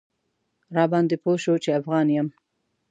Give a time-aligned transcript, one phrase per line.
[0.75, 2.27] راباندې پوی شو چې افغان یم.